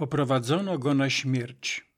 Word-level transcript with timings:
Poprowadzono 0.00 0.78
go 0.78 0.94
na 0.94 1.10
śmierć. 1.10 1.90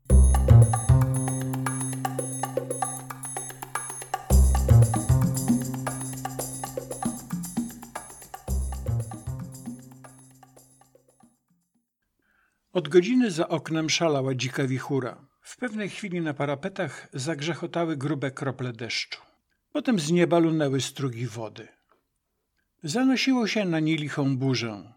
Od 12.72 12.88
godziny 12.88 13.30
za 13.30 13.48
oknem 13.48 13.90
szalała 13.90 14.34
dzika 14.34 14.66
wichura. 14.66 15.28
W 15.42 15.56
pewnej 15.56 15.88
chwili 15.88 16.20
na 16.20 16.34
parapetach 16.34 17.08
zagrzechotały 17.12 17.96
grube 17.96 18.30
krople 18.30 18.72
deszczu. 18.72 19.20
Potem 19.72 19.98
z 19.98 20.10
nieba 20.10 20.38
lunęły 20.38 20.80
strugi 20.80 21.26
wody. 21.26 21.68
Zanosiło 22.82 23.46
się 23.46 23.64
na 23.64 23.80
nie 23.80 23.96
lichą 23.96 24.36
burzę. 24.36 24.91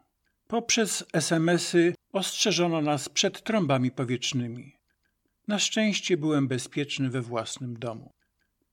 Poprzez 0.55 1.04
SMS-y 1.14 1.94
ostrzeżono 2.14 2.82
nas 2.82 3.09
przed 3.09 3.44
trąbami 3.44 3.91
powietrznymi. 3.91 4.76
Na 5.48 5.59
szczęście 5.59 6.18
byłem 6.18 6.48
bezpieczny 6.48 7.09
we 7.09 7.22
własnym 7.22 7.80
domu. 7.80 8.12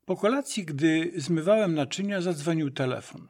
Po 0.04 0.16
kolacji, 0.16 0.64
gdy 0.64 1.12
zmywałem 1.16 1.74
naczynia, 1.74 2.20
zadzwonił 2.20 2.70
telefon. 2.70 3.28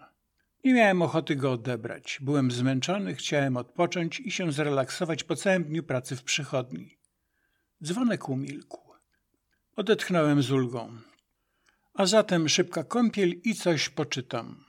Nie 0.64 0.74
miałem 0.74 1.02
ochoty 1.02 1.36
go 1.36 1.52
odebrać. 1.52 2.18
Byłem 2.22 2.50
zmęczony, 2.50 3.14
chciałem 3.14 3.56
odpocząć 3.56 4.20
i 4.20 4.30
się 4.30 4.52
zrelaksować 4.52 5.24
po 5.24 5.36
całym 5.36 5.64
dniu 5.64 5.82
pracy 5.82 6.16
w 6.16 6.22
przychodni. 6.22 6.98
Dzwonek 7.84 8.28
umilkł. 8.28 8.80
Odetchnąłem 9.76 10.42
z 10.42 10.50
ulgą. 10.50 10.96
A 11.94 12.06
zatem 12.06 12.48
szybka 12.48 12.84
kąpiel 12.84 13.32
i 13.44 13.54
coś 13.54 13.88
poczytam. 13.88 14.64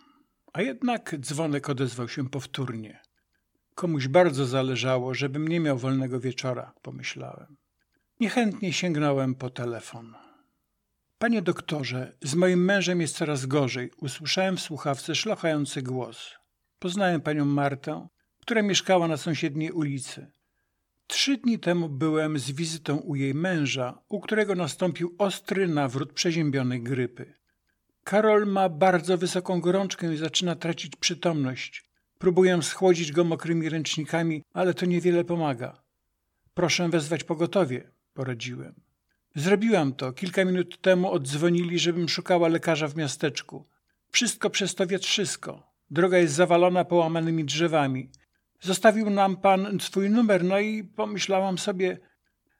A 0.53 0.61
jednak 0.61 1.15
dzwonek 1.19 1.69
odezwał 1.69 2.09
się 2.09 2.29
powtórnie. 2.29 3.02
Komuś 3.75 4.07
bardzo 4.07 4.45
zależało, 4.45 5.13
żebym 5.13 5.47
nie 5.47 5.59
miał 5.59 5.77
wolnego 5.77 6.19
wieczora, 6.19 6.73
pomyślałem. 6.81 7.57
Niechętnie 8.19 8.73
sięgnąłem 8.73 9.35
po 9.35 9.49
telefon. 9.49 10.13
Panie 11.17 11.41
doktorze, 11.41 12.13
z 12.21 12.35
moim 12.35 12.65
mężem 12.65 13.01
jest 13.01 13.15
coraz 13.15 13.45
gorzej. 13.45 13.91
Usłyszałem 13.97 14.57
w 14.57 14.61
słuchawce 14.61 15.15
szlochający 15.15 15.81
głos. 15.81 16.31
Poznałem 16.79 17.21
panią 17.21 17.45
Martę, 17.45 18.07
która 18.39 18.61
mieszkała 18.61 19.07
na 19.07 19.17
sąsiedniej 19.17 19.71
ulicy. 19.71 20.31
Trzy 21.07 21.37
dni 21.37 21.59
temu 21.59 21.89
byłem 21.89 22.39
z 22.39 22.51
wizytą 22.51 22.97
u 22.97 23.15
jej 23.15 23.33
męża, 23.33 24.01
u 24.09 24.19
którego 24.19 24.55
nastąpił 24.55 25.15
ostry 25.17 25.67
nawrót 25.67 26.13
przeziębionej 26.13 26.83
grypy. 26.83 27.33
Karol 28.03 28.47
ma 28.47 28.69
bardzo 28.69 29.17
wysoką 29.17 29.61
gorączkę 29.61 30.13
i 30.13 30.17
zaczyna 30.17 30.55
tracić 30.55 30.95
przytomność. 30.95 31.92
Próbuję 32.17 32.61
schłodzić 32.61 33.11
go 33.11 33.23
mokrymi 33.23 33.69
ręcznikami, 33.69 34.43
ale 34.53 34.73
to 34.73 34.85
niewiele 34.85 35.23
pomaga. 35.23 35.83
Proszę 36.53 36.89
wezwać 36.89 37.23
pogotowie, 37.23 37.91
poradziłem. 38.13 38.73
Zrobiłam 39.35 39.93
to. 39.93 40.13
Kilka 40.13 40.45
minut 40.45 40.81
temu 40.81 41.11
oddzwonili, 41.11 41.79
żebym 41.79 42.09
szukała 42.09 42.47
lekarza 42.47 42.87
w 42.87 42.95
miasteczku. 42.95 43.67
Wszystko 44.11 44.49
przez 44.49 44.75
to 44.75 44.87
wietrzysko. 44.87 45.73
Droga 45.91 46.17
jest 46.17 46.33
zawalona 46.33 46.85
połamanymi 46.85 47.45
drzewami. 47.45 48.09
Zostawił 48.61 49.09
nam 49.09 49.37
pan 49.37 49.79
swój 49.79 50.09
numer, 50.09 50.43
no 50.43 50.59
i 50.59 50.83
pomyślałam 50.83 51.57
sobie, 51.57 51.97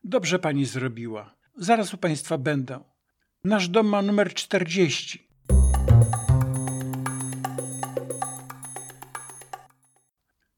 dobrze 0.03 0.39
pani 0.39 0.65
zrobiła. 0.65 1.35
Zaraz 1.57 1.93
u 1.93 1.97
państwa 1.97 2.37
będę. 2.37 2.79
Nasz 3.43 3.69
dom 3.69 3.87
ma 3.87 4.01
numer 4.01 4.33
40. 4.33 5.27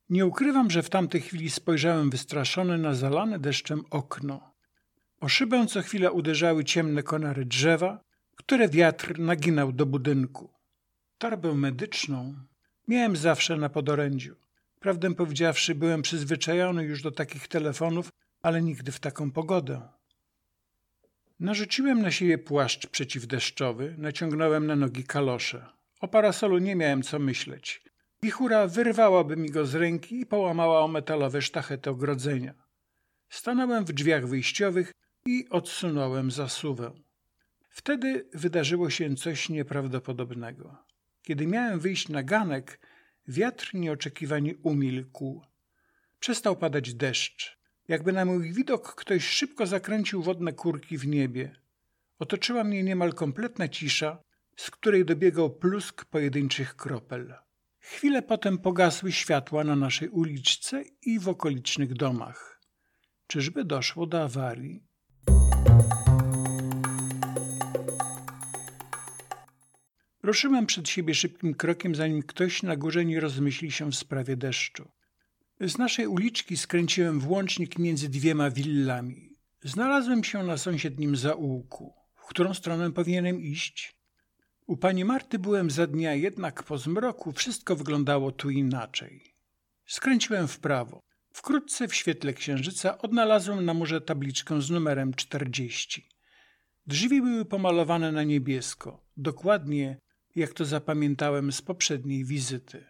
Nie 0.09 0.25
ukrywam, 0.25 0.71
że 0.71 0.83
w 0.83 0.89
tamtej 0.89 1.21
chwili 1.21 1.49
spojrzałem 1.49 2.09
wystraszony 2.09 2.77
na 2.77 2.93
zalane 2.93 3.39
deszczem 3.39 3.81
okno. 3.89 4.53
O 5.19 5.27
szybę 5.27 5.65
co 5.67 5.81
chwilę 5.81 6.11
uderzały 6.11 6.63
ciemne 6.63 7.03
konary 7.03 7.45
drzewa, 7.45 7.99
które 8.35 8.69
wiatr 8.69 9.19
naginał 9.19 9.71
do 9.71 9.85
budynku. 9.85 10.49
Torbę 11.17 11.53
medyczną 11.53 12.35
miałem 12.87 13.15
zawsze 13.15 13.57
na 13.57 13.69
podorędziu. 13.69 14.35
Prawdę 14.79 15.15
powiedziawszy, 15.15 15.75
byłem 15.75 16.01
przyzwyczajony 16.01 16.83
już 16.83 17.01
do 17.01 17.11
takich 17.11 17.47
telefonów, 17.47 18.09
ale 18.41 18.61
nigdy 18.61 18.91
w 18.91 18.99
taką 18.99 19.31
pogodę. 19.31 19.81
Narzuciłem 21.39 22.01
na 22.01 22.11
siebie 22.11 22.37
płaszcz 22.37 22.87
przeciwdeszczowy, 22.87 23.95
naciągnąłem 23.97 24.67
na 24.67 24.75
nogi 24.75 25.03
kalosze. 25.03 25.65
O 26.01 26.07
parasolu 26.07 26.57
nie 26.57 26.75
miałem 26.75 27.03
co 27.03 27.19
myśleć. 27.19 27.83
Wichura 28.25 28.67
wyrwałaby 28.67 29.37
mi 29.37 29.49
go 29.49 29.65
z 29.65 29.75
ręki 29.75 30.19
i 30.19 30.25
połamała 30.25 30.81
o 30.81 30.87
metalowe 30.87 31.41
sztachety 31.41 31.89
ogrodzenia. 31.89 32.53
Stanąłem 33.29 33.85
w 33.85 33.93
drzwiach 33.93 34.27
wyjściowych 34.27 34.91
i 35.25 35.49
odsunąłem 35.49 36.31
zasuwę. 36.31 36.91
Wtedy 37.69 38.29
wydarzyło 38.33 38.89
się 38.89 39.15
coś 39.15 39.49
nieprawdopodobnego. 39.49 40.77
Kiedy 41.21 41.47
miałem 41.47 41.79
wyjść 41.79 42.09
na 42.09 42.23
ganek, 42.23 42.79
wiatr 43.27 43.69
nieoczekiwanie 43.73 44.55
umilkł. 44.63 45.41
Przestał 46.19 46.55
padać 46.55 46.93
deszcz. 46.93 47.57
Jakby 47.87 48.13
na 48.13 48.25
mój 48.25 48.53
widok 48.53 48.95
ktoś 48.95 49.27
szybko 49.27 49.65
zakręcił 49.65 50.21
wodne 50.23 50.53
kurki 50.53 50.97
w 50.97 51.07
niebie. 51.07 51.55
Otoczyła 52.19 52.63
mnie 52.63 52.83
niemal 52.83 53.13
kompletna 53.13 53.67
cisza, 53.67 54.17
z 54.55 54.71
której 54.71 55.05
dobiegał 55.05 55.49
plusk 55.49 56.05
pojedynczych 56.05 56.75
kropel. 56.75 57.44
Chwilę 57.87 58.21
potem 58.21 58.57
pogasły 58.57 59.11
światła 59.11 59.63
na 59.63 59.75
naszej 59.75 60.09
uliczce 60.09 60.83
i 61.01 61.19
w 61.19 61.29
okolicznych 61.29 61.93
domach. 61.93 62.61
Czyżby 63.27 63.65
doszło 63.65 64.07
do 64.07 64.23
awarii? 64.23 64.83
Ruszyłem 70.23 70.65
przed 70.65 70.89
siebie 70.89 71.15
szybkim 71.15 71.53
krokiem, 71.53 71.95
zanim 71.95 72.23
ktoś 72.23 72.63
na 72.63 72.75
górze 72.75 73.05
nie 73.05 73.19
rozmyśli 73.19 73.71
się 73.71 73.91
w 73.91 73.95
sprawie 73.95 74.37
deszczu. 74.37 74.91
Z 75.61 75.77
naszej 75.77 76.07
uliczki 76.07 76.57
skręciłem 76.57 77.19
w 77.19 77.29
łącznik 77.29 77.79
między 77.79 78.09
dwiema 78.09 78.49
willami. 78.49 79.29
Znalazłem 79.63 80.23
się 80.23 80.43
na 80.43 80.57
sąsiednim 80.57 81.15
zaułku. 81.15 81.93
W 82.15 82.25
którą 82.25 82.53
stronę 82.53 82.91
powinienem 82.91 83.41
iść? 83.41 83.95
U 84.65 84.77
pani 84.77 85.05
Marty 85.05 85.39
byłem 85.39 85.71
za 85.71 85.87
dnia, 85.87 86.13
jednak 86.13 86.63
po 86.63 86.77
zmroku 86.77 87.31
wszystko 87.31 87.75
wyglądało 87.75 88.31
tu 88.31 88.49
inaczej. 88.49 89.35
Skręciłem 89.85 90.47
w 90.47 90.59
prawo. 90.59 90.99
Wkrótce 91.33 91.87
w 91.87 91.95
świetle 91.95 92.33
księżyca 92.33 92.97
odnalazłem 92.97 93.65
na 93.65 93.73
murze 93.73 94.01
tabliczkę 94.01 94.61
z 94.61 94.69
numerem 94.69 95.13
40. 95.13 96.09
Drzwi 96.87 97.21
były 97.21 97.45
pomalowane 97.45 98.11
na 98.11 98.23
niebiesko, 98.23 99.05
dokładnie 99.17 99.97
jak 100.35 100.53
to 100.53 100.65
zapamiętałem 100.65 101.51
z 101.51 101.61
poprzedniej 101.61 102.25
wizyty. 102.25 102.85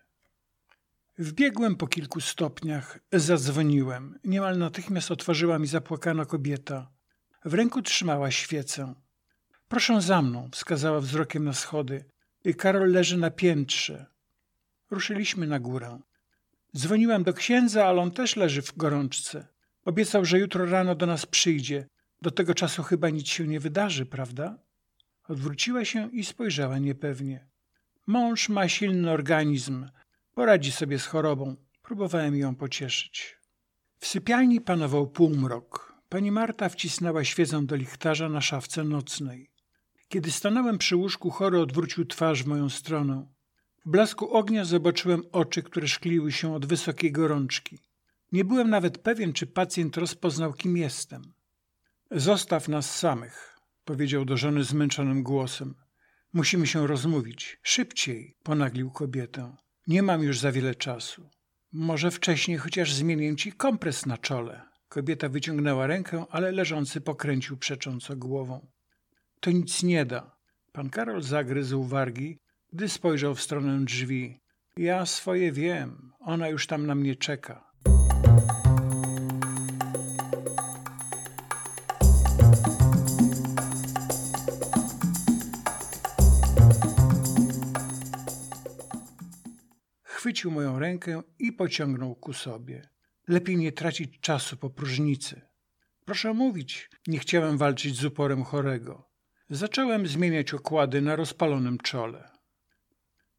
Wbiegłem 1.18 1.76
po 1.76 1.88
kilku 1.88 2.22
stopniach, 2.22 3.00
zadzwoniłem. 3.14 4.20
Niemal 4.24 4.58
natychmiast 4.58 5.12
otworzyła 5.12 5.60
mi 5.60 5.68
zapłakana 5.68 6.26
kobieta. 6.26 6.92
W 7.46 7.54
ręku 7.54 7.82
trzymała 7.82 8.32
świecę. 8.32 8.96
Proszę 9.68 10.02
za 10.02 10.22
mną, 10.22 10.50
wskazała 10.52 11.00
wzrokiem 11.00 11.44
na 11.44 11.54
schody. 11.54 12.06
Karol 12.58 12.92
leży 12.92 13.18
na 13.18 13.32
piętrze. 13.32 14.06
Ruszyliśmy 14.92 15.48
na 15.48 15.60
górę. 15.60 16.00
Dzwoniłem 16.78 17.24
do 17.24 17.34
księdza, 17.34 17.86
ale 17.86 18.02
on 18.02 18.12
też 18.12 18.36
leży 18.36 18.62
w 18.62 18.78
gorączce. 18.78 19.48
Obiecał, 19.86 20.26
że 20.26 20.40
jutro 20.40 20.66
rano 20.66 20.96
do 20.96 21.06
nas 21.06 21.26
przyjdzie. 21.26 21.88
Do 22.22 22.32
tego 22.32 22.54
czasu 22.54 22.84
chyba 22.84 23.10
nic 23.10 23.28
się 23.28 23.48
nie 23.48 23.60
wydarzy, 23.60 24.06
prawda? 24.06 24.58
Odwróciła 25.28 25.86
się 25.86 26.10
i 26.12 26.26
spojrzała 26.26 26.78
niepewnie. 26.80 27.48
Mąż 28.08 28.50
ma 28.50 28.70
silny 28.70 29.12
organizm. 29.12 29.90
Poradzi 30.34 30.72
sobie 30.72 31.00
z 31.00 31.06
chorobą. 31.06 31.56
Próbowałem 31.82 32.36
ją 32.36 32.56
pocieszyć. 32.56 33.38
W 34.00 34.08
sypialni 34.08 34.62
panował 34.62 35.08
półmrok. 35.08 35.96
Pani 36.10 36.32
Marta 36.32 36.70
wcisnęła 36.70 37.24
świecę 37.24 37.66
do 37.66 37.76
lichtarza 37.76 38.30
na 38.30 38.42
szafce 38.42 38.84
nocnej. 38.84 39.55
Kiedy 40.08 40.32
stanąłem 40.32 40.78
przy 40.78 40.96
łóżku, 40.96 41.30
chory 41.30 41.60
odwrócił 41.60 42.06
twarz 42.06 42.44
w 42.44 42.48
moją 42.48 42.70
stronę. 42.70 43.28
W 43.86 43.90
blasku 43.90 44.34
ognia 44.34 44.66
zobaczyłem 44.66 45.24
oczy, 45.32 45.64
które 45.64 45.88
szkliły 45.88 46.32
się 46.32 46.56
od 46.56 46.66
wysokiej 46.66 47.12
gorączki. 47.12 47.80
Nie 48.32 48.46
byłem 48.46 48.70
nawet 48.70 48.98
pewien, 48.98 49.34
czy 49.34 49.48
pacjent 49.48 49.98
rozpoznał, 49.98 50.54
kim 50.54 50.78
jestem. 50.78 51.34
Zostaw 52.12 52.68
nas 52.68 52.96
samych, 52.96 53.60
powiedział 53.86 54.26
do 54.26 54.38
żony 54.38 54.64
zmęczonym 54.64 55.24
głosem. 55.24 55.76
Musimy 56.34 56.68
się 56.68 56.88
rozmówić. 56.88 57.60
Szybciej, 57.64 58.36
ponaglił 58.44 58.92
kobietę. 58.92 59.56
Nie 59.88 60.04
mam 60.04 60.24
już 60.24 60.40
za 60.40 60.52
wiele 60.52 60.76
czasu. 60.76 61.30
Może 61.72 62.12
wcześniej 62.12 62.58
chociaż 62.58 62.94
zmienię 62.94 63.36
ci 63.36 63.52
kompres 63.52 64.06
na 64.06 64.18
czole. 64.18 64.62
Kobieta 64.88 65.30
wyciągnęła 65.30 65.88
rękę, 65.88 66.26
ale 66.30 66.52
leżący 66.52 67.02
pokręcił 67.02 67.58
przecząco 67.58 68.16
głową. 68.16 68.68
To 69.40 69.52
nic 69.52 69.84
nie 69.84 70.06
da. 70.06 70.36
Pan 70.72 70.90
Karol 70.90 71.22
zagryzł 71.22 71.84
wargi, 71.84 72.40
gdy 72.74 72.90
spojrzał 72.90 73.36
w 73.36 73.42
stronę 73.42 73.86
drzwi. 73.86 74.40
Ja 74.78 75.06
swoje 75.06 75.52
wiem, 75.52 76.14
ona 76.20 76.50
już 76.50 76.68
tam 76.68 76.86
na 76.86 76.96
mnie 76.96 77.16
czeka. 77.16 77.72
Chwycił 90.04 90.52
moją 90.52 90.80
rękę 90.80 91.22
i 91.40 91.54
pociągnął 91.54 92.16
ku 92.16 92.34
sobie. 92.34 92.90
Lepiej 93.28 93.58
nie 93.58 93.72
tracić 93.72 94.20
czasu 94.20 94.58
po 94.58 94.70
próżnicy. 94.70 95.42
Proszę 96.06 96.34
mówić, 96.34 96.90
nie 97.08 97.20
chciałem 97.20 97.58
walczyć 97.58 97.96
z 97.96 98.06
uporem 98.06 98.44
chorego. 98.44 99.15
Zacząłem 99.50 100.08
zmieniać 100.08 100.54
okłady 100.54 101.02
na 101.02 101.16
rozpalonym 101.16 101.78
czole. 101.78 102.30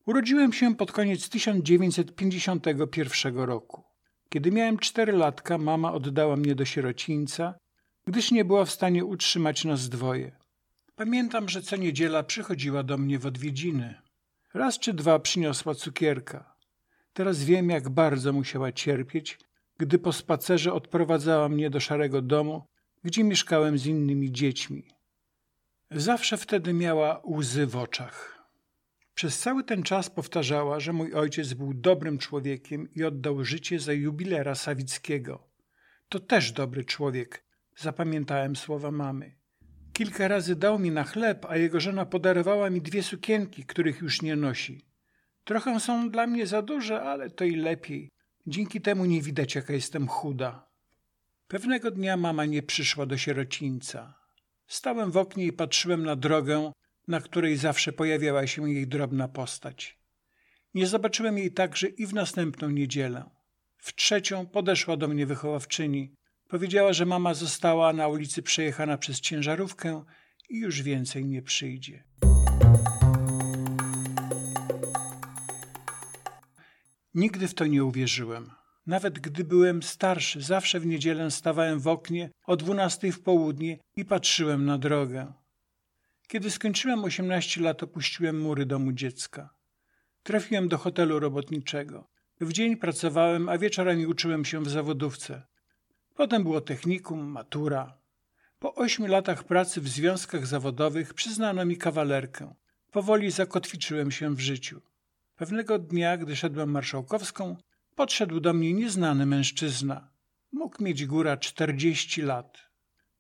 Urodziłem 0.07 0.53
się 0.53 0.77
pod 0.77 0.93
koniec 0.93 1.29
1951 1.29 3.39
roku. 3.39 3.85
Kiedy 4.29 4.51
miałem 4.51 4.79
cztery 4.79 5.13
latka, 5.13 5.59
mama 5.59 5.93
oddała 5.93 6.37
mnie 6.37 6.55
do 6.55 6.65
sierocińca, 6.65 7.55
gdyż 8.07 8.31
nie 8.31 8.45
była 8.45 8.65
w 8.65 8.71
stanie 8.71 9.05
utrzymać 9.05 9.65
nas 9.65 9.89
dwoje. 9.89 10.37
Pamiętam, 10.97 11.49
że 11.49 11.63
co 11.63 11.77
niedziela 11.77 12.23
przychodziła 12.23 12.83
do 12.83 12.99
mnie 12.99 13.19
w 13.19 13.27
odwiedziny. 13.27 13.95
Raz 14.55 14.79
czy 14.79 14.95
dwa 14.95 15.19
przyniosła 15.19 15.75
cukierka. 15.75 16.57
Teraz 17.13 17.45
wiem, 17.45 17.71
jak 17.71 17.89
bardzo 17.89 18.33
musiała 18.33 18.73
cierpieć, 18.73 19.39
gdy 19.79 19.99
po 19.99 20.13
spacerze 20.13 20.73
odprowadzała 20.73 21.49
mnie 21.49 21.71
do 21.71 21.81
szarego 21.81 22.23
domu, 22.23 22.67
gdzie 23.05 23.25
mieszkałem 23.25 23.79
z 23.79 23.87
innymi 23.87 24.33
dziećmi. 24.33 24.96
Zawsze 25.91 26.37
wtedy 26.37 26.73
miała 26.73 27.23
łzy 27.25 27.67
w 27.67 27.77
oczach. 27.77 28.45
Przez 29.15 29.39
cały 29.39 29.65
ten 29.65 29.83
czas 29.83 30.11
powtarzała, 30.11 30.81
że 30.81 30.93
mój 30.93 31.15
ojciec 31.15 31.55
był 31.55 31.75
dobrym 31.75 32.19
człowiekiem 32.19 32.89
i 32.95 33.05
oddał 33.05 33.45
życie 33.45 33.81
za 33.81 33.93
jubilera 33.93 34.55
Sawickiego. 34.55 35.49
To 36.09 36.21
też 36.21 36.53
dobry 36.53 36.85
człowiek, 36.85 37.45
zapamiętałem 37.77 38.57
słowa 38.57 38.91
mamy. 38.91 39.37
Kilka 39.93 40.29
razy 40.29 40.57
dał 40.57 40.79
mi 40.79 40.91
na 40.91 41.05
chleb, 41.05 41.47
a 41.49 41.57
jego 41.57 41.81
żona 41.81 42.07
podarowała 42.07 42.71
mi 42.71 42.81
dwie 42.81 43.03
sukienki, 43.03 43.65
których 43.65 44.01
już 44.01 44.23
nie 44.23 44.37
nosi. 44.37 44.87
Trochę 45.45 45.81
są 45.81 46.11
dla 46.11 46.27
mnie 46.27 46.47
za 46.47 46.63
duże, 46.63 47.03
ale 47.03 47.31
to 47.31 47.45
i 47.45 47.57
lepiej. 47.57 48.11
Dzięki 48.47 48.81
temu 48.81 49.05
nie 49.05 49.23
widać, 49.23 49.55
jaka 49.55 49.73
jestem 49.73 50.09
chuda. 50.09 50.69
Pewnego 51.49 51.91
dnia 51.91 52.17
mama 52.17 52.45
nie 52.45 52.63
przyszła 52.63 53.07
do 53.07 53.17
sierocińca. 53.17 54.26
Stałem 54.67 55.11
w 55.11 55.17
oknie 55.17 55.47
i 55.47 55.53
patrzyłem 55.53 56.05
na 56.05 56.17
drogę, 56.17 56.73
na 57.09 57.21
której 57.21 57.57
zawsze 57.57 57.93
pojawiała 57.93 58.47
się 58.47 58.71
jej 58.71 58.87
drobna 58.87 59.29
postać. 59.29 59.99
Nie 60.75 60.87
zobaczyłem 60.87 61.39
jej 61.39 61.53
także 61.53 61.89
i 61.89 62.07
w 62.07 62.15
następną 62.15 62.71
niedzielę. 62.71 63.31
W 63.77 63.95
trzecią 63.95 64.47
podeszła 64.47 64.97
do 64.97 65.09
mnie 65.09 65.27
wychowawczyni. 65.27 66.15
Powiedziała, 66.49 66.93
że 66.93 67.07
mama 67.07 67.35
została 67.35 67.93
na 67.93 68.09
ulicy 68.09 68.43
przejechana 68.43 68.99
przez 68.99 69.21
ciężarówkę 69.21 70.05
i 70.49 70.59
już 70.59 70.83
więcej 70.83 71.27
nie 71.27 71.43
przyjdzie. 71.43 72.05
Nigdy 77.15 77.49
w 77.49 77.55
to 77.55 77.67
nie 77.67 77.85
uwierzyłem. 77.85 78.51
Nawet 78.87 79.19
gdy 79.19 79.45
byłem 79.45 79.83
starszy, 79.83 80.41
zawsze 80.41 80.81
w 80.81 80.87
niedzielę 80.87 81.31
stawałem 81.31 81.81
w 81.81 81.89
oknie 81.89 82.31
o 82.47 82.57
dwunastej 82.57 83.13
w 83.13 83.23
południe 83.23 83.79
i 83.97 84.05
patrzyłem 84.05 84.65
na 84.65 84.79
drogę. 84.79 85.33
Kiedy 86.29 86.51
skończyłem 86.51 87.05
18 87.05 87.61
lat, 87.61 87.83
opuściłem 87.83 88.41
mury 88.41 88.67
domu 88.67 88.93
dziecka. 88.93 89.51
Trafiłem 90.23 90.69
do 90.69 90.79
hotelu 90.79 91.21
robotniczego. 91.21 92.09
W 92.41 92.53
dzień 92.53 92.77
pracowałem, 92.77 93.49
a 93.49 93.59
wieczorami 93.59 94.07
uczyłem 94.07 94.45
się 94.45 94.63
w 94.63 94.69
zawodówce. 94.69 95.43
Potem 96.15 96.43
było 96.43 96.61
technikum, 96.61 97.27
matura. 97.27 97.99
Po 98.59 98.75
ośmiu 98.75 99.07
latach 99.07 99.45
pracy 99.45 99.81
w 99.81 99.89
związkach 99.89 100.47
zawodowych 100.47 101.15
przyznano 101.15 101.65
mi 101.65 101.77
kawalerkę. 101.77 102.55
Powoli 102.93 103.31
zakotwiczyłem 103.31 104.11
się 104.11 104.35
w 104.35 104.41
życiu. 104.41 104.81
Pewnego 105.37 105.79
dnia, 105.79 106.17
gdy 106.17 106.37
szedłem 106.37 106.71
marszałkowską, 106.71 107.57
podszedł 107.97 108.41
do 108.41 108.53
mnie 108.53 108.73
nieznany 108.73 109.27
mężczyzna. 109.27 110.11
Mógł 110.53 110.85
mieć 110.85 111.07
góra 111.07 111.37
czterdzieści 111.37 112.23
lat. 112.23 112.59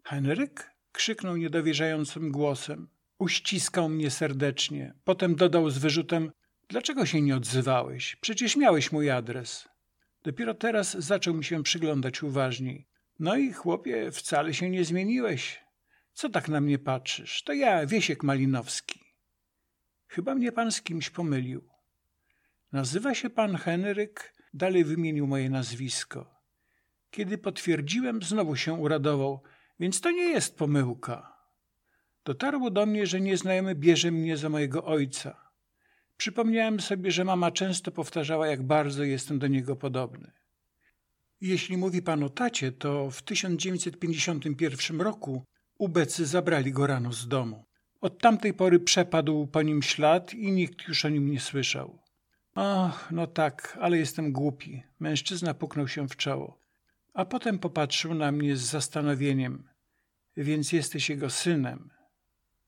Henryk? 0.05 0.71
krzyknął 0.93 1.37
niedowierzającym 1.37 2.33
głosem. 2.33 2.89
Uściskał 3.19 3.89
mnie 3.89 4.11
serdecznie. 4.11 4.95
Potem 5.05 5.37
dodał 5.37 5.71
z 5.71 5.79
wyrzutem: 5.79 6.33
Dlaczego 6.69 7.07
się 7.07 7.23
nie 7.23 7.37
odzywałeś? 7.37 8.17
Przecież 8.17 8.57
miałeś 8.57 8.93
mój 8.93 9.11
adres. 9.11 9.69
Dopiero 10.23 10.55
teraz 10.55 10.97
zaczął 10.99 11.35
mi 11.35 11.45
się 11.45 11.63
przyglądać 11.63 12.23
uważniej. 12.23 12.87
No 13.19 13.37
i 13.37 13.53
chłopie, 13.53 14.11
wcale 14.13 14.55
się 14.55 14.71
nie 14.71 14.85
zmieniłeś. 14.85 15.61
Co 16.13 16.29
tak 16.29 16.49
na 16.49 16.61
mnie 16.61 16.79
patrzysz? 16.79 17.43
To 17.43 17.53
ja, 17.53 17.87
Wiesiek 17.87 18.23
Malinowski. 18.23 19.01
Chyba 20.07 20.35
mnie 20.35 20.53
pan 20.53 20.73
z 20.73 20.83
kimś 20.83 21.11
pomylił. 21.11 21.69
Nazywa 22.73 23.15
się 23.15 23.31
pan 23.31 23.57
Henryk, 23.57 24.36
dalej 24.57 24.85
wymienił 24.85 25.27
moje 25.27 25.51
nazwisko. 25.51 26.37
Kiedy 27.11 27.39
potwierdziłem, 27.39 28.23
znowu 28.23 28.57
się 28.57 28.73
uradował, 28.73 29.43
więc 29.81 30.01
to 30.01 30.11
nie 30.11 30.25
jest 30.25 30.59
pomyłka. 30.59 31.37
Dotarło 32.25 32.71
do 32.71 32.87
mnie, 32.87 33.07
że 33.07 33.21
nieznajomy 33.21 33.75
bierze 33.75 34.11
mnie 34.11 34.37
za 34.37 34.49
mojego 34.49 34.85
ojca. 34.85 35.51
Przypomniałem 36.17 36.81
sobie, 36.81 37.11
że 37.11 37.25
mama 37.25 37.51
często 37.51 37.93
powtarzała, 37.93 38.47
jak 38.47 38.63
bardzo 38.63 39.05
jestem 39.05 39.39
do 39.39 39.47
niego 39.47 39.77
podobny. 39.77 40.33
Jeśli 41.41 41.77
mówi 41.77 42.03
pan 42.03 42.23
o 42.23 42.29
tacie, 42.29 42.73
to 42.73 43.11
w 43.11 43.23
1951 43.23 45.01
roku 45.01 45.45
ubecy 45.79 46.27
zabrali 46.27 46.73
go 46.73 46.87
rano 46.87 47.13
z 47.13 47.29
domu. 47.29 47.65
Od 48.01 48.21
tamtej 48.21 48.55
pory 48.55 48.81
przepadł 48.81 49.47
po 49.47 49.63
nim 49.63 49.83
ślad 49.83 50.35
i 50.35 50.53
nikt 50.53 50.89
już 50.89 51.05
o 51.05 51.09
nim 51.09 51.31
nie 51.31 51.41
słyszał. 51.41 52.06
Och, 52.57 53.09
no 53.11 53.27
tak, 53.27 53.79
ale 53.81 53.99
jestem 53.99 54.33
głupi. 54.33 54.83
Mężczyzna 55.01 55.55
puknął 55.55 55.89
się 55.89 56.09
w 56.09 56.17
czoło. 56.17 56.59
A 57.15 57.25
potem 57.25 57.59
popatrzył 57.59 58.15
na 58.15 58.33
mnie 58.33 58.57
z 58.57 58.61
zastanowieniem. 58.61 59.69
Więc 60.37 60.73
jesteś 60.73 61.11
jego 61.11 61.31
synem. 61.31 61.91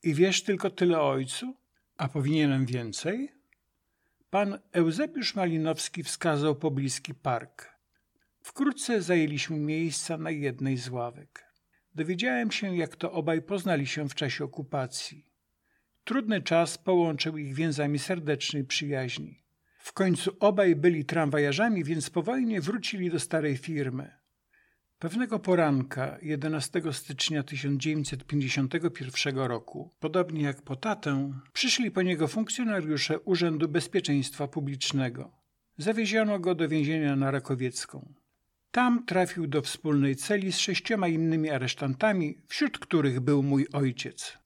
I 0.03 0.15
wiesz 0.15 0.43
tylko 0.43 0.71
tyle 0.71 1.01
o 1.01 1.11
ojcu? 1.11 1.55
A 1.97 2.09
powinienem 2.09 2.67
więcej? 2.67 3.33
Pan 4.31 4.59
Eusebiusz 4.73 5.35
Malinowski 5.35 6.03
wskazał 6.03 6.55
pobliski 6.55 7.15
park. 7.15 7.79
Wkrótce 8.43 9.03
zajęliśmy 9.03 9.57
miejsca 9.57 10.19
na 10.19 10.31
jednej 10.31 10.77
z 10.77 10.89
ławek. 10.89 11.45
Dowiedziałem 11.95 12.51
się, 12.51 12.77
jak 12.77 12.97
to 12.97 13.13
obaj 13.13 13.43
poznali 13.43 13.87
się 13.87 14.09
w 14.09 14.15
czasie 14.15 14.45
okupacji. 14.45 15.27
Trudny 16.05 16.43
czas 16.43 16.79
połączył 16.79 17.39
ich 17.39 17.55
więzami 17.55 17.99
serdecznej 17.99 18.65
przyjaźni. 18.65 19.48
W 19.89 19.93
końcu 19.93 20.37
obaj 20.41 20.77
byli 20.77 21.05
tramwajarzami, 21.05 21.85
więc 21.85 22.11
po 22.11 22.23
wojnie 22.23 22.61
wrócili 22.61 23.11
do 23.11 23.21
starej 23.21 23.57
firmy. 23.57 24.11
Pewnego 24.99 25.39
poranka, 25.39 26.19
11 26.23 26.83
stycznia 26.93 27.43
1951 27.43 29.39
roku, 29.39 29.95
podobnie 30.01 30.43
jak 30.43 30.63
po 30.63 30.77
tatę, 30.77 31.33
przyszli 31.53 31.91
po 31.91 32.03
niego 32.03 32.29
funkcjonariusze 32.29 33.21
Urzędu 33.21 33.69
Bezpieczeństwa 33.69 34.49
Publicznego. 34.49 35.33
Zawieziono 35.79 36.39
go 36.39 36.55
do 36.55 36.69
więzienia 36.69 37.17
na 37.17 37.31
Rakowiecką. 37.31 38.15
Tam 38.71 39.07
trafił 39.07 39.47
do 39.47 39.63
wspólnej 39.63 40.17
celi 40.17 40.53
z 40.53 40.59
sześcioma 40.59 41.09
innymi 41.09 41.51
aresztantami, 41.51 42.39
wśród 42.49 42.79
których 42.79 43.21
był 43.21 43.43
mój 43.43 43.67
ojciec. 43.73 44.38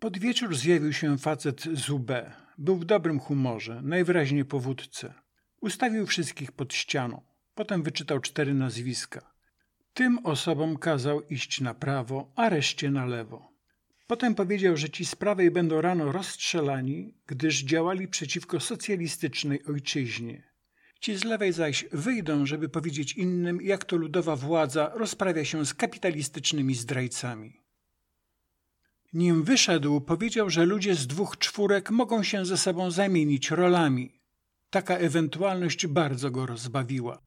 Pod 0.00 0.18
wieczór 0.18 0.56
zjawił 0.56 0.92
się 0.92 1.18
facet 1.18 1.62
z 1.74 1.90
UB. 1.90 2.10
Był 2.58 2.76
w 2.76 2.84
dobrym 2.84 3.20
humorze, 3.20 3.80
najwyraźniej 3.84 4.44
po 4.44 4.60
wódce. 4.60 5.14
Ustawił 5.60 6.06
wszystkich 6.06 6.52
pod 6.52 6.74
ścianą. 6.74 7.22
Potem 7.54 7.82
wyczytał 7.82 8.20
cztery 8.20 8.54
nazwiska. 8.54 9.34
Tym 9.94 10.18
osobom 10.26 10.76
kazał 10.76 11.20
iść 11.22 11.60
na 11.60 11.74
prawo, 11.74 12.32
a 12.36 12.48
reszcie 12.48 12.90
na 12.90 13.06
lewo. 13.06 13.52
Potem 14.06 14.34
powiedział, 14.34 14.76
że 14.76 14.90
ci 14.90 15.04
z 15.04 15.14
prawej 15.14 15.50
będą 15.50 15.80
rano 15.80 16.12
rozstrzelani, 16.12 17.14
gdyż 17.26 17.62
działali 17.62 18.08
przeciwko 18.08 18.60
socjalistycznej 18.60 19.64
ojczyźnie. 19.64 20.50
Ci 21.00 21.16
z 21.16 21.24
lewej 21.24 21.52
zaś 21.52 21.84
wyjdą, 21.92 22.46
żeby 22.46 22.68
powiedzieć 22.68 23.12
innym, 23.12 23.62
jak 23.62 23.84
to 23.84 23.96
ludowa 23.96 24.36
władza 24.36 24.90
rozprawia 24.94 25.44
się 25.44 25.66
z 25.66 25.74
kapitalistycznymi 25.74 26.74
zdrajcami. 26.74 27.59
Nim 29.12 29.42
wyszedł, 29.42 30.00
powiedział, 30.00 30.50
że 30.50 30.64
ludzie 30.64 30.94
z 30.94 31.06
dwóch 31.06 31.38
czwórek 31.38 31.90
mogą 31.90 32.22
się 32.22 32.46
ze 32.46 32.56
sobą 32.56 32.90
zamienić 32.90 33.50
rolami. 33.50 34.20
Taka 34.70 34.96
ewentualność 34.96 35.86
bardzo 35.86 36.30
go 36.30 36.46
rozbawiła. 36.46 37.22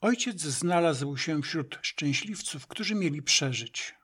Ojciec 0.00 0.40
znalazł 0.40 1.16
się 1.16 1.42
wśród 1.42 1.78
szczęśliwców, 1.82 2.66
którzy 2.66 2.94
mieli 2.94 3.22
przeżyć. 3.22 3.94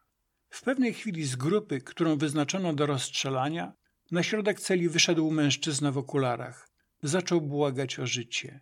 W 0.51 0.63
pewnej 0.63 0.95
chwili 0.95 1.25
z 1.25 1.37
grupy, 1.37 1.81
którą 1.81 2.17
wyznaczono 2.17 2.73
do 2.73 2.87
rozstrzelania, 2.87 3.73
na 4.13 4.23
środek 4.23 4.61
celi 4.61 4.89
wyszedł 4.89 5.31
mężczyzna 5.31 5.93
w 5.93 5.99
okularach. 5.99 6.69
Zaczął 7.03 7.41
błagać 7.41 7.99
o 7.99 8.07
życie. 8.07 8.61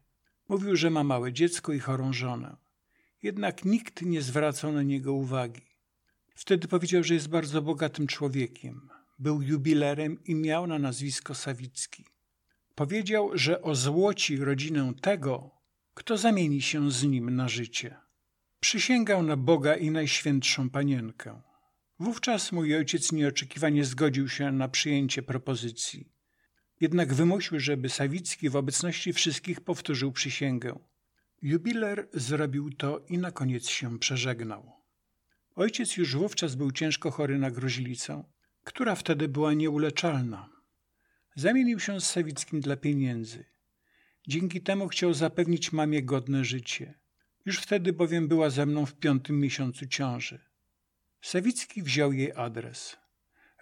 Mówił, 0.48 0.76
że 0.76 0.90
ma 0.90 1.04
małe 1.04 1.32
dziecko 1.32 1.72
i 1.72 1.78
chorą 1.78 2.12
żonę. 2.12 2.56
Jednak 3.22 3.64
nikt 3.64 4.02
nie 4.02 4.22
zwracał 4.22 4.72
na 4.72 4.82
niego 4.82 5.12
uwagi. 5.12 5.66
Wtedy 6.34 6.68
powiedział, 6.68 7.04
że 7.04 7.14
jest 7.14 7.28
bardzo 7.28 7.62
bogatym 7.62 8.06
człowiekiem. 8.06 8.88
Był 9.18 9.42
jubilerem 9.42 10.24
i 10.24 10.34
miał 10.34 10.66
na 10.66 10.78
nazwisko 10.78 11.34
Sawicki. 11.34 12.04
Powiedział, 12.74 13.30
że 13.34 13.62
ozłoci 13.62 14.36
rodzinę 14.36 14.92
tego, 15.00 15.50
kto 15.94 16.18
zamieni 16.18 16.62
się 16.62 16.90
z 16.90 17.04
nim 17.04 17.36
na 17.36 17.48
życie. 17.48 17.96
Przysięgał 18.60 19.22
na 19.22 19.36
Boga 19.36 19.76
i 19.76 19.90
Najświętszą 19.90 20.70
Panienkę. 20.70 21.49
Wówczas 22.00 22.52
mój 22.52 22.76
ojciec 22.76 23.12
nieoczekiwanie 23.12 23.84
zgodził 23.84 24.28
się 24.28 24.52
na 24.52 24.68
przyjęcie 24.68 25.22
propozycji. 25.22 26.12
Jednak 26.80 27.14
wymusił, 27.14 27.60
żeby 27.60 27.88
Sawicki 27.88 28.50
w 28.50 28.56
obecności 28.56 29.12
wszystkich 29.12 29.60
powtórzył 29.60 30.12
przysięgę. 30.12 30.78
Jubiler 31.42 32.08
zrobił 32.12 32.70
to 32.70 33.04
i 33.08 33.18
na 33.18 33.30
koniec 33.32 33.68
się 33.68 33.98
przeżegnał. 33.98 34.72
Ojciec 35.54 35.96
już 35.96 36.16
wówczas 36.16 36.54
był 36.54 36.72
ciężko 36.72 37.10
chory 37.10 37.38
na 37.38 37.50
gruźlicę, 37.50 38.24
która 38.64 38.94
wtedy 38.94 39.28
była 39.28 39.54
nieuleczalna. 39.54 40.50
Zamienił 41.34 41.80
się 41.80 42.00
z 42.00 42.10
Sawickim 42.10 42.60
dla 42.60 42.76
pieniędzy. 42.76 43.44
Dzięki 44.28 44.60
temu 44.60 44.88
chciał 44.88 45.14
zapewnić 45.14 45.72
mamie 45.72 46.02
godne 46.02 46.44
życie. 46.44 46.98
Już 47.44 47.58
wtedy 47.58 47.92
bowiem 47.92 48.28
była 48.28 48.50
ze 48.50 48.66
mną 48.66 48.86
w 48.86 48.94
piątym 48.94 49.40
miesiącu 49.40 49.86
ciąży. 49.86 50.49
Sawicki 51.20 51.82
wziął 51.82 52.12
jej 52.12 52.32
adres. 52.32 52.96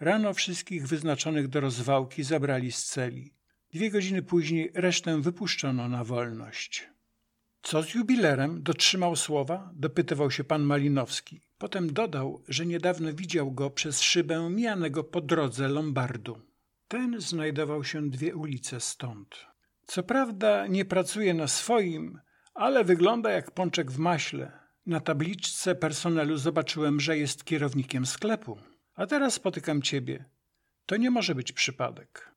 Rano 0.00 0.34
wszystkich 0.34 0.88
wyznaczonych 0.88 1.48
do 1.48 1.60
rozwałki 1.60 2.22
zabrali 2.22 2.72
z 2.72 2.84
celi. 2.84 3.34
Dwie 3.74 3.90
godziny 3.90 4.22
później 4.22 4.70
resztę 4.74 5.22
wypuszczono 5.22 5.88
na 5.88 6.04
wolność. 6.04 6.88
Co 7.62 7.82
z 7.82 7.94
jubilerem? 7.94 8.62
Dotrzymał 8.62 9.16
słowa? 9.16 9.70
Dopytywał 9.74 10.30
się 10.30 10.44
pan 10.44 10.62
Malinowski. 10.62 11.40
Potem 11.58 11.92
dodał, 11.92 12.42
że 12.48 12.66
niedawno 12.66 13.12
widział 13.12 13.52
go 13.52 13.70
przez 13.70 14.00
szybę 14.02 14.50
mijanego 14.50 15.04
po 15.04 15.20
drodze 15.20 15.68
Lombardu. 15.68 16.40
Ten 16.88 17.20
znajdował 17.20 17.84
się 17.84 18.10
dwie 18.10 18.36
ulice 18.36 18.80
stąd. 18.80 19.46
Co 19.86 20.02
prawda 20.02 20.66
nie 20.66 20.84
pracuje 20.84 21.34
na 21.34 21.48
swoim, 21.48 22.20
ale 22.54 22.84
wygląda 22.84 23.30
jak 23.30 23.50
pączek 23.50 23.90
w 23.90 23.98
maśle. 23.98 24.67
Na 24.88 25.00
tabliczce 25.00 25.74
personelu 25.74 26.36
zobaczyłem, 26.36 27.00
że 27.00 27.18
jest 27.18 27.44
kierownikiem 27.44 28.06
sklepu. 28.06 28.58
A 28.94 29.06
teraz 29.06 29.34
spotykam 29.34 29.82
ciebie. 29.82 30.24
To 30.86 30.96
nie 30.96 31.10
może 31.10 31.34
być 31.34 31.52
przypadek. 31.52 32.34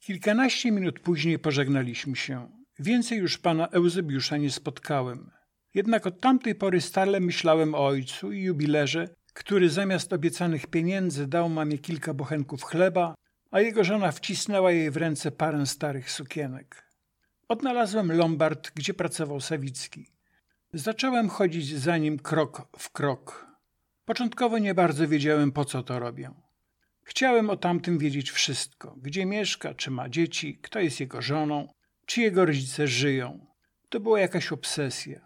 Kilkanaście 0.00 0.72
minut 0.72 1.00
później 1.00 1.38
pożegnaliśmy 1.38 2.16
się. 2.16 2.50
Więcej 2.78 3.18
już 3.18 3.38
pana 3.38 3.68
Eusebiusza 3.68 4.36
nie 4.36 4.50
spotkałem. 4.50 5.30
Jednak 5.74 6.06
od 6.06 6.20
tamtej 6.20 6.54
pory 6.54 6.80
stale 6.80 7.20
myślałem 7.20 7.74
o 7.74 7.86
ojcu 7.86 8.32
i 8.32 8.42
jubilerze, 8.42 9.08
który 9.34 9.70
zamiast 9.70 10.12
obiecanych 10.12 10.66
pieniędzy 10.66 11.26
dał 11.26 11.48
mamie 11.48 11.78
kilka 11.78 12.14
bochenków 12.14 12.62
chleba, 12.62 13.14
a 13.50 13.60
jego 13.60 13.84
żona 13.84 14.12
wcisnęła 14.12 14.72
jej 14.72 14.90
w 14.90 14.96
ręce 14.96 15.30
parę 15.30 15.66
starych 15.66 16.10
sukienek. 16.10 16.89
Odnalazłem 17.50 18.12
Lombard, 18.12 18.70
gdzie 18.74 18.94
pracował 18.94 19.40
Sawicki. 19.40 20.06
Zacząłem 20.72 21.28
chodzić 21.28 21.68
za 21.76 21.98
nim 21.98 22.18
krok 22.18 22.68
w 22.78 22.90
krok. 22.90 23.46
Początkowo 24.04 24.58
nie 24.58 24.74
bardzo 24.74 25.08
wiedziałem, 25.08 25.52
po 25.52 25.64
co 25.64 25.82
to 25.82 25.98
robię. 25.98 26.30
Chciałem 27.02 27.50
o 27.50 27.56
tamtym 27.56 27.98
wiedzieć 27.98 28.30
wszystko: 28.30 28.96
gdzie 29.02 29.26
mieszka, 29.26 29.74
czy 29.74 29.90
ma 29.90 30.08
dzieci, 30.08 30.58
kto 30.62 30.80
jest 30.80 31.00
jego 31.00 31.22
żoną, 31.22 31.68
czy 32.06 32.20
jego 32.20 32.46
rodzice 32.46 32.86
żyją. 32.86 33.46
To 33.88 34.00
była 34.00 34.20
jakaś 34.20 34.52
obsesja. 34.52 35.20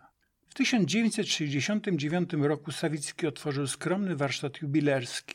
W 0.49 0.55
1969 0.55 2.33
roku 2.33 2.73
Sawicki 2.73 3.27
otworzył 3.27 3.67
skromny 3.67 4.17
warsztat 4.17 4.63
jubilerski. 4.63 5.35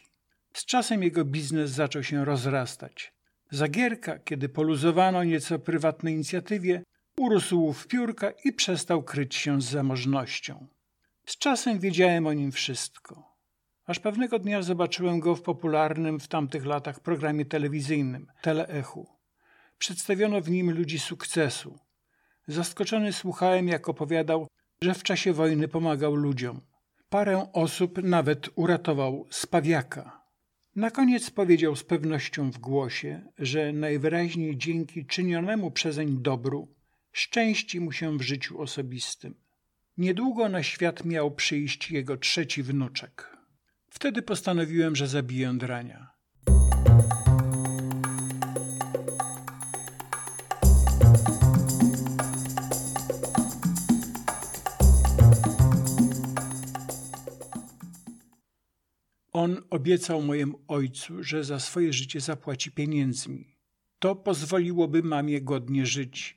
Z 0.54 0.66
czasem 0.66 1.04
jego 1.04 1.26
biznes 1.26 1.72
zaczął 1.72 2.04
się 2.04 2.26
rozrastać. 2.26 3.19
Zagierka, 3.52 4.20
kiedy 4.20 4.50
poluzowano 4.50 5.24
nieco 5.24 5.60
prywatnej 5.60 6.14
inicjatywie, 6.14 6.84
urósł 7.18 7.74
w 7.74 7.88
piórka 7.88 8.32
i 8.46 8.54
przestał 8.54 9.04
kryć 9.04 9.36
się 9.36 9.62
z 9.62 9.66
zamożnością. 9.66 10.68
Z 11.26 11.38
czasem 11.38 11.80
wiedziałem 11.80 12.28
o 12.28 12.34
nim 12.34 12.52
wszystko. 12.52 13.36
Aż 13.86 14.00
pewnego 14.00 14.40
dnia 14.40 14.62
zobaczyłem 14.62 15.20
go 15.20 15.36
w 15.36 15.42
popularnym 15.42 16.20
w 16.20 16.28
tamtych 16.28 16.66
latach 16.66 17.00
programie 17.00 17.46
telewizyjnym 17.46 18.28
Teleechu. 18.42 19.08
Przedstawiono 19.78 20.42
w 20.42 20.50
nim 20.50 20.72
ludzi 20.72 21.00
sukcesu. 21.00 21.80
Zaskoczony 22.48 23.14
słuchałem, 23.14 23.68
jak 23.68 23.90
opowiadał, 23.90 24.48
że 24.82 24.94
w 24.94 25.04
czasie 25.04 25.34
wojny 25.34 25.68
pomagał 25.68 26.16
ludziom. 26.16 26.62
Parę 27.10 27.50
osób 27.54 28.04
nawet 28.04 28.50
uratował 28.56 29.28
z 29.30 29.46
pawiaka. 29.46 30.19
Na 30.80 30.92
koniec 30.92 31.30
powiedział 31.30 31.76
z 31.76 31.84
pewnością 31.84 32.52
w 32.52 32.58
głosie, 32.58 33.22
że 33.40 33.74
najwyraźniej 33.74 34.58
dzięki 34.58 35.06
czynionemu 35.06 35.72
przezeń 35.72 36.22
dobru 36.22 36.76
szczęści 37.12 37.80
mu 37.80 37.92
się 37.92 38.18
w 38.18 38.22
życiu 38.22 38.62
osobistym. 38.62 39.36
Niedługo 39.98 40.50
na 40.50 40.64
świat 40.64 41.06
miał 41.06 41.32
przyjść 41.32 41.92
jego 41.92 42.18
trzeci 42.18 42.64
wnuczek. 42.64 43.38
Wtedy 43.90 44.22
postanowiłem, 44.22 44.96
że 44.96 45.08
zabiję 45.08 45.54
drania. 45.58 46.12
On 59.40 59.58
obiecał 59.70 60.22
mojemu 60.22 60.60
ojcu, 60.68 61.24
że 61.24 61.44
za 61.44 61.60
swoje 61.60 61.94
życie 61.94 62.20
zapłaci 62.20 62.72
pieniędzmi. 62.72 63.56
To 64.00 64.16
pozwoliłoby 64.16 65.04
mamie 65.04 65.42
godnie 65.42 65.86
żyć. 65.86 66.36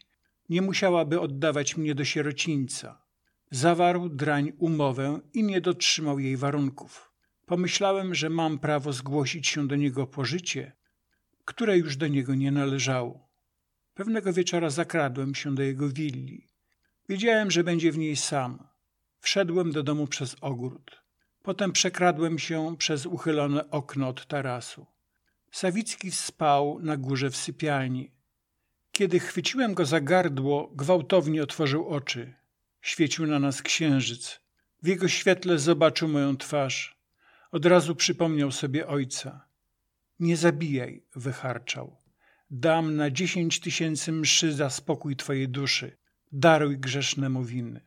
Nie 0.49 0.63
musiałaby 0.63 1.21
oddawać 1.21 1.77
mnie 1.77 1.95
do 1.95 2.05
sierocińca. 2.05 3.03
Zawarł 3.51 4.09
drań 4.09 4.53
umowę 4.59 5.21
i 5.35 5.43
nie 5.43 5.61
dotrzymał 5.61 6.19
jej 6.19 6.37
warunków. 6.37 7.13
Pomyślałem, 7.47 8.15
że 8.15 8.31
mam 8.31 8.59
prawo 8.59 8.93
zgłosić 8.93 9.49
się 9.49 9.69
do 9.69 9.77
niego 9.77 10.07
po 10.07 10.25
życie, 10.25 10.73
które 11.45 11.79
już 11.79 11.97
do 11.97 12.09
niego 12.09 12.35
nie 12.35 12.53
należało. 12.53 13.29
Pewnego 13.95 14.33
wieczora 14.33 14.71
zakradłem 14.71 15.35
się 15.35 15.55
do 15.55 15.63
jego 15.63 15.89
willi. 15.89 16.49
Wiedziałem, 17.09 17.51
że 17.51 17.65
będzie 17.65 17.93
w 17.93 17.99
niej 17.99 18.17
sam. 18.17 18.69
Wszedłem 19.21 19.73
do 19.73 19.83
domu 19.83 20.07
przez 20.07 20.37
ogród. 20.41 21.02
Potem 21.43 21.73
przekradłem 21.73 22.39
się 22.39 22.77
przez 22.79 23.07
uchylone 23.07 23.71
okno 23.71 24.09
od 24.09 24.27
tarasu. 24.27 24.87
Sawicki 25.51 26.11
spał 26.11 26.79
na 26.83 26.97
górze 26.97 27.31
w 27.31 27.37
sypialni. 27.37 28.11
Kiedy 28.93 29.21
chwyciłem 29.21 29.75
go 29.75 29.87
za 29.87 30.01
gardło, 30.01 30.71
gwałtownie 30.75 31.43
otworzył 31.43 31.89
oczy. 31.89 32.35
Świecił 32.81 33.27
na 33.27 33.39
nas 33.39 33.63
księżyc. 33.63 34.41
W 34.83 34.87
jego 34.87 35.09
świetle 35.09 35.59
zobaczył 35.59 36.09
moją 36.09 36.37
twarz. 36.37 36.97
Od 37.51 37.67
razu 37.67 37.95
przypomniał 37.95 38.53
sobie 38.53 38.87
ojca. 38.87 39.45
Nie 40.21 40.37
zabijaj, 40.37 41.03
wycharczał. 41.17 41.97
Dam 42.51 42.97
na 42.97 43.11
dziesięć 43.11 43.61
tysięcy 43.61 44.13
mszy 44.13 44.53
za 44.53 44.71
spokój 44.71 45.17
twojej 45.17 45.49
duszy. 45.49 45.97
Daruj 46.33 46.79
grzesznemu 46.79 47.45
winy. 47.45 47.81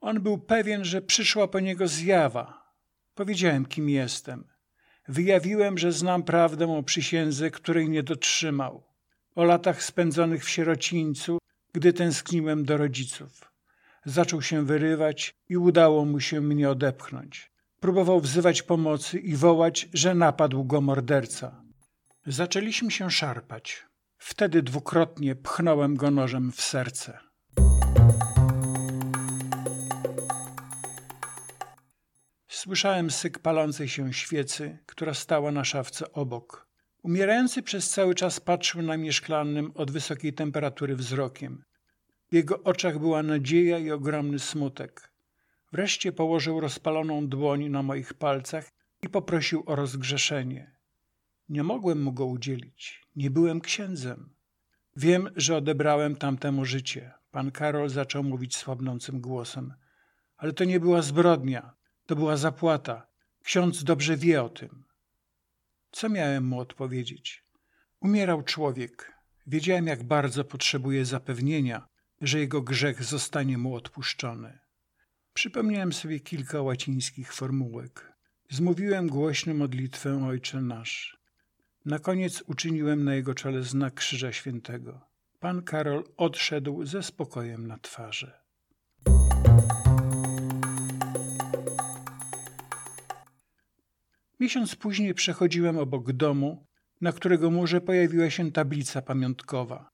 On 0.00 0.20
był 0.20 0.38
pewien, 0.38 0.84
że 0.84 1.02
przyszła 1.02 1.48
po 1.48 1.60
niego 1.60 1.88
zjawa, 1.88 2.61
Powiedziałem, 3.14 3.66
kim 3.66 3.88
jestem. 3.88 4.44
Wyjawiłem, 5.08 5.78
że 5.78 5.92
znam 5.92 6.22
prawdę 6.22 6.76
o 6.76 6.82
przysiędze, 6.82 7.50
której 7.50 7.88
nie 7.88 8.02
dotrzymał. 8.02 8.82
O 9.34 9.44
latach 9.44 9.82
spędzonych 9.82 10.44
w 10.44 10.48
sierocińcu, 10.48 11.38
gdy 11.72 11.92
tęskniłem 11.92 12.64
do 12.64 12.76
rodziców. 12.76 13.52
Zaczął 14.04 14.42
się 14.42 14.66
wyrywać 14.66 15.34
i 15.48 15.56
udało 15.56 16.04
mu 16.04 16.20
się 16.20 16.40
mnie 16.40 16.70
odepchnąć. 16.70 17.52
Próbował 17.80 18.20
wzywać 18.20 18.62
pomocy 18.62 19.18
i 19.18 19.36
wołać, 19.36 19.88
że 19.92 20.14
napadł 20.14 20.64
go 20.64 20.80
morderca. 20.80 21.62
Zaczęliśmy 22.26 22.90
się 22.90 23.10
szarpać. 23.10 23.86
Wtedy 24.18 24.62
dwukrotnie 24.62 25.36
pchnąłem 25.36 25.96
go 25.96 26.10
nożem 26.10 26.52
w 26.52 26.60
serce. 26.60 27.18
Słyszałem 32.62 33.10
syk 33.10 33.38
palącej 33.38 33.88
się 33.88 34.12
świecy, 34.12 34.78
która 34.86 35.14
stała 35.14 35.52
na 35.52 35.64
szafce 35.64 36.12
obok. 36.12 36.68
Umierający 37.02 37.62
przez 37.62 37.90
cały 37.90 38.14
czas 38.14 38.40
patrzył 38.40 38.82
na 38.82 38.96
mnie 38.96 39.12
szklanym 39.12 39.72
od 39.74 39.90
wysokiej 39.90 40.32
temperatury 40.32 40.96
wzrokiem. 40.96 41.64
W 42.30 42.34
jego 42.34 42.62
oczach 42.62 42.98
była 42.98 43.22
nadzieja 43.22 43.78
i 43.78 43.90
ogromny 43.90 44.38
smutek. 44.38 45.12
Wreszcie 45.72 46.12
położył 46.12 46.60
rozpaloną 46.60 47.28
dłoń 47.28 47.68
na 47.68 47.82
moich 47.82 48.14
palcach 48.14 48.68
i 49.02 49.08
poprosił 49.08 49.62
o 49.66 49.76
rozgrzeszenie. 49.76 50.76
Nie 51.48 51.62
mogłem 51.62 52.02
mu 52.02 52.12
go 52.12 52.26
udzielić. 52.26 53.06
Nie 53.16 53.30
byłem 53.30 53.60
księdzem. 53.60 54.34
Wiem, 54.96 55.28
że 55.36 55.56
odebrałem 55.56 56.16
tamtemu 56.16 56.64
życie. 56.64 57.12
Pan 57.30 57.50
Karol 57.50 57.88
zaczął 57.88 58.22
mówić 58.24 58.56
słabnącym 58.56 59.20
głosem. 59.20 59.74
Ale 60.36 60.52
to 60.52 60.64
nie 60.64 60.80
była 60.80 61.02
zbrodnia, 61.02 61.74
to 62.12 62.16
była 62.16 62.36
zapłata. 62.36 63.06
Ksiądz 63.42 63.84
dobrze 63.84 64.16
wie 64.16 64.42
o 64.42 64.48
tym. 64.48 64.84
Co 65.92 66.08
miałem 66.08 66.44
mu 66.44 66.60
odpowiedzieć? 66.60 67.44
Umierał 68.00 68.42
człowiek. 68.42 69.12
Wiedziałem, 69.46 69.86
jak 69.86 70.02
bardzo 70.02 70.44
potrzebuje 70.44 71.04
zapewnienia, 71.04 71.86
że 72.20 72.38
jego 72.38 72.62
grzech 72.62 73.04
zostanie 73.04 73.58
mu 73.58 73.74
odpuszczony. 73.74 74.58
Przypomniałem 75.34 75.92
sobie 75.92 76.20
kilka 76.20 76.62
łacińskich 76.62 77.32
formułek. 77.32 78.12
Zmówiłem 78.50 79.08
głośno 79.08 79.54
modlitwę 79.54 80.24
Ojcze 80.26 80.60
Nasz. 80.60 81.16
Na 81.84 81.98
koniec 81.98 82.42
uczyniłem 82.46 83.04
na 83.04 83.14
jego 83.14 83.34
czele 83.34 83.62
znak 83.62 83.94
Krzyża 83.94 84.32
Świętego. 84.32 85.00
Pan 85.40 85.62
Karol 85.62 86.04
odszedł 86.16 86.84
ze 86.84 87.02
spokojem 87.02 87.66
na 87.66 87.78
twarzy. 87.78 88.41
Miesiąc 94.42 94.76
później 94.76 95.14
przechodziłem 95.14 95.78
obok 95.78 96.12
domu, 96.12 96.66
na 97.00 97.12
którego 97.12 97.50
murze 97.50 97.80
pojawiła 97.80 98.30
się 98.30 98.52
tablica 98.52 99.02
pamiątkowa. 99.02 99.90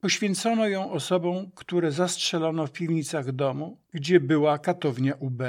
Poświęcono 0.00 0.68
ją 0.68 0.90
osobom, 0.90 1.50
które 1.54 1.92
zastrzelono 1.92 2.66
w 2.66 2.72
piwnicach 2.72 3.32
domu, 3.32 3.78
gdzie 3.94 4.20
była 4.20 4.58
katownia 4.58 5.14
UB. 5.14 5.42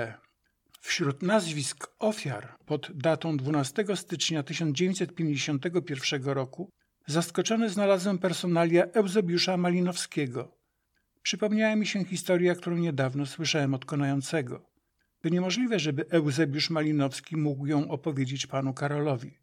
Wśród 0.79 1.21
nazwisk 1.23 1.87
ofiar 1.99 2.55
pod 2.65 2.91
datą 2.95 3.37
12 3.37 3.85
stycznia 3.95 4.43
1951 4.43 6.23
roku 6.23 6.69
zaskoczony 7.07 7.69
znalazłem 7.69 8.17
personalia 8.17 8.85
Eusebiusza 8.93 9.57
Malinowskiego. 9.57 10.51
Przypomniała 11.21 11.75
mi 11.75 11.87
się 11.87 12.05
historia, 12.05 12.55
którą 12.55 12.77
niedawno 12.77 13.25
słyszałem 13.25 13.73
od 13.73 13.85
konającego. 13.85 14.68
To 15.21 15.29
niemożliwe, 15.29 15.79
żeby 15.79 16.05
Eusebiusz 16.09 16.69
Malinowski 16.69 17.37
mógł 17.37 17.65
ją 17.65 17.91
opowiedzieć 17.91 18.47
panu 18.47 18.73
Karolowi. 18.73 19.37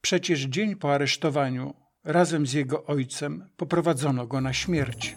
Przecież 0.00 0.40
dzień 0.40 0.76
po 0.76 0.94
aresztowaniu 0.94 1.74
razem 2.04 2.46
z 2.46 2.52
jego 2.52 2.84
ojcem 2.84 3.48
poprowadzono 3.56 4.26
go 4.26 4.40
na 4.40 4.52
śmierć. 4.52 5.14